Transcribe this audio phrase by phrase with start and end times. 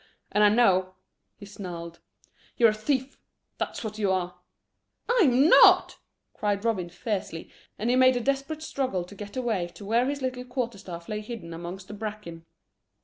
[0.31, 0.95] And I know,"
[1.37, 1.99] he snarled,
[2.57, 3.19] "you're a thief;
[3.59, 4.39] that's what you are."
[5.07, 5.99] "I'm not,"
[6.33, 10.23] cried Robin fiercely, and he made a desperate struggle to get away to where his
[10.23, 12.47] little quarter staff lay half hidden amongst the bracken.